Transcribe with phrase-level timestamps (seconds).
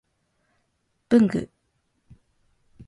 [1.09, 1.47] 文具